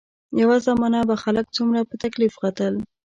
یوه 0.41 0.57
زمانه 0.67 0.99
به 1.09 1.15
خلک 1.23 1.45
څومره 1.55 1.79
په 1.89 1.95
تکلیف 2.03 2.33
ختل. 2.41 2.73